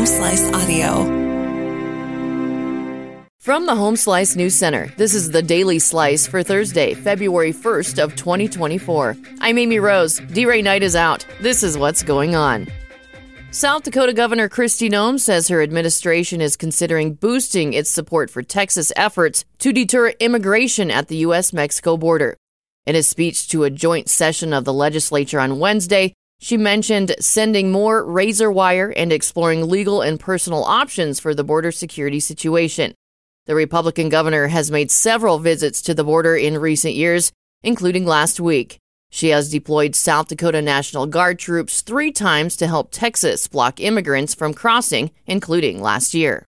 [0.00, 1.04] Home Slice Audio.
[3.38, 8.02] From the Home Slice News Center, this is the Daily Slice for Thursday, February 1st
[8.02, 9.14] of 2024.
[9.42, 10.18] I'm Amy Rose.
[10.32, 11.26] D-Ray Knight is out.
[11.42, 12.66] This is what's going on.
[13.50, 18.90] South Dakota Governor Kristi Noem says her administration is considering boosting its support for Texas
[18.96, 21.52] efforts to deter immigration at the U.S.
[21.52, 22.38] Mexico border.
[22.86, 27.70] In a speech to a joint session of the legislature on Wednesday, she mentioned sending
[27.70, 32.94] more razor wire and exploring legal and personal options for the border security situation.
[33.46, 37.30] The Republican governor has made several visits to the border in recent years,
[37.62, 38.78] including last week.
[39.10, 44.34] She has deployed South Dakota National Guard troops three times to help Texas block immigrants
[44.34, 46.46] from crossing, including last year.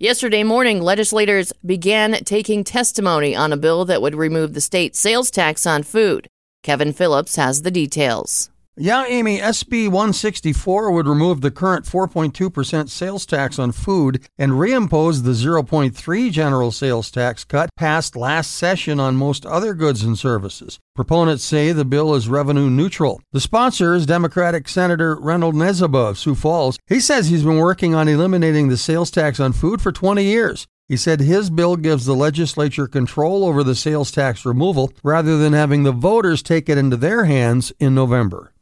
[0.00, 5.30] Yesterday morning, legislators began taking testimony on a bill that would remove the state sales
[5.30, 6.26] tax on food.
[6.62, 8.50] Kevin Phillips has the details.
[8.80, 15.24] Yeah, Amy, SB 164 would remove the current 4.2% sales tax on food and reimpose
[15.24, 20.78] the 0.3 general sales tax cut passed last session on most other goods and services.
[20.94, 23.20] Proponents say the bill is revenue neutral.
[23.32, 26.78] The sponsor is Democratic Senator Reynold Nesiba of Sioux Falls.
[26.86, 30.68] He says he's been working on eliminating the sales tax on food for 20 years.
[30.86, 35.52] He said his bill gives the legislature control over the sales tax removal rather than
[35.52, 38.52] having the voters take it into their hands in November.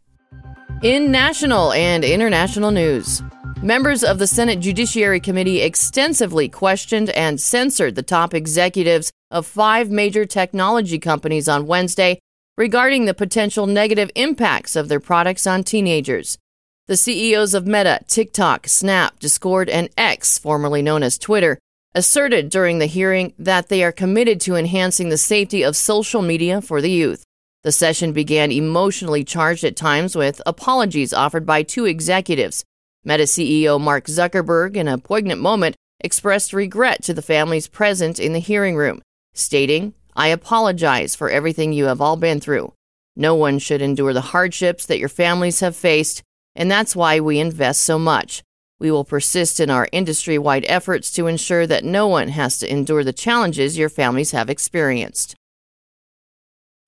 [0.83, 3.23] In national and international news,
[3.63, 9.91] members of the Senate Judiciary Committee extensively questioned and censored the top executives of five
[9.91, 12.19] major technology companies on Wednesday
[12.59, 16.37] regarding the potential negative impacts of their products on teenagers.
[16.89, 21.59] The CEOs of Meta, TikTok, Snap, Discord, and X, formerly known as Twitter,
[21.95, 26.61] asserted during the hearing that they are committed to enhancing the safety of social media
[26.61, 27.26] for the youth.
[27.67, 32.64] The session began emotionally charged at times with apologies offered by two executives.
[33.05, 38.34] Meta CEO Mark Zuckerberg, in a poignant moment, expressed regret to the families present in
[38.34, 39.03] the hearing room,
[39.34, 42.73] stating, I apologize for everything you have all been through.
[43.17, 46.23] No one should endure the hardships that your families have faced,
[46.55, 48.45] and that's why we invest so much.
[48.79, 52.70] We will persist in our industry wide efforts to ensure that no one has to
[52.70, 55.35] endure the challenges your families have experienced.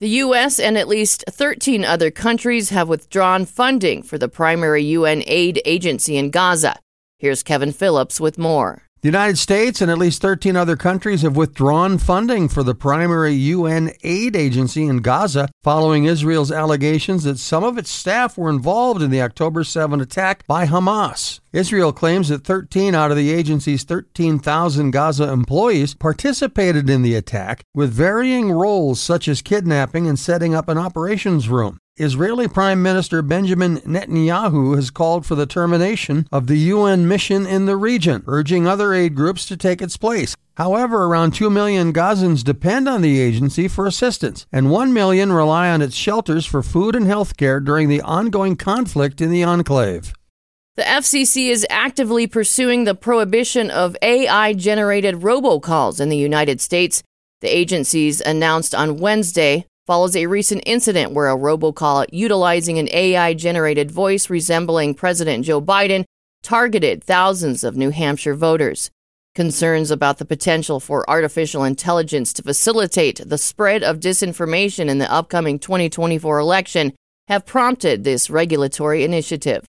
[0.01, 0.61] The U.S.
[0.61, 6.15] and at least 13 other countries have withdrawn funding for the primary UN aid agency
[6.15, 6.79] in Gaza.
[7.17, 8.83] Here's Kevin Phillips with more.
[9.01, 13.31] The United States and at least 13 other countries have withdrawn funding for the primary
[13.31, 19.01] UN aid agency in Gaza following Israel's allegations that some of its staff were involved
[19.01, 21.39] in the October 7 attack by Hamas.
[21.53, 27.63] Israel claims that 13 out of the agency's 13,000 Gaza employees participated in the attack
[27.73, 31.79] with varying roles such as kidnapping and setting up an operations room.
[31.99, 37.65] Israeli Prime Minister Benjamin Netanyahu has called for the termination of the UN mission in
[37.65, 40.33] the region, urging other aid groups to take its place.
[40.55, 45.69] However, around 2 million Gazans depend on the agency for assistance, and 1 million rely
[45.69, 50.13] on its shelters for food and health care during the ongoing conflict in the enclave.
[50.77, 57.03] The FCC is actively pursuing the prohibition of AI generated robocalls in the United States.
[57.41, 63.33] The agencies announced on Wednesday follows a recent incident where a robocall utilizing an AI
[63.33, 66.05] generated voice resembling President Joe Biden
[66.43, 68.91] targeted thousands of New Hampshire voters.
[69.33, 75.11] Concerns about the potential for artificial intelligence to facilitate the spread of disinformation in the
[75.11, 76.93] upcoming 2024 election
[77.27, 79.65] have prompted this regulatory initiative.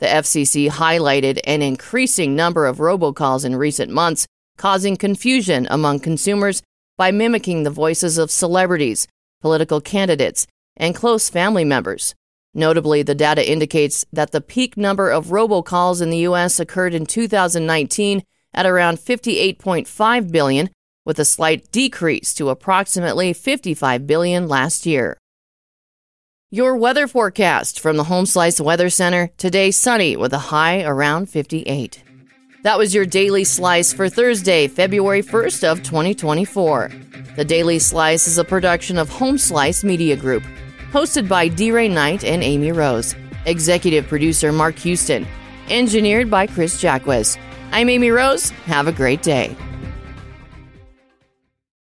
[0.00, 4.26] The FCC highlighted an increasing number of robocalls in recent months,
[4.58, 6.60] causing confusion among consumers
[6.98, 9.06] by mimicking the voices of celebrities,
[9.40, 10.46] political candidates,
[10.76, 12.14] and close family members.
[12.54, 16.58] Notably, the data indicates that the peak number of robocalls in the U.S.
[16.58, 20.70] occurred in 2019 at around 58.5 billion,
[21.04, 25.16] with a slight decrease to approximately 55 billion last year.
[26.50, 31.30] Your weather forecast from the Home Slice Weather Center today sunny with a high around
[31.30, 32.02] 58.
[32.64, 36.90] That was your daily slice for Thursday, February 1st of 2024.
[37.40, 40.42] The Daily Slice is a production of Home Slice Media Group,
[40.92, 41.72] hosted by D.
[41.72, 43.14] Ray Knight and Amy Rose.
[43.46, 45.26] Executive producer Mark Houston.
[45.70, 47.38] Engineered by Chris Jacquez.
[47.72, 48.50] I'm Amy Rose.
[48.66, 49.56] Have a great day.